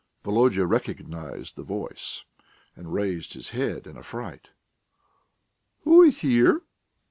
Volodya 0.23 0.65
recognised 0.65 1.55
the 1.55 1.61
voice, 1.61 2.23
and 2.75 2.91
raised 2.91 3.35
his 3.35 3.49
head 3.49 3.85
in 3.85 3.97
a 3.97 4.01
fright. 4.01 4.49
"Who 5.83 6.01
is 6.01 6.21
here?" 6.21 6.63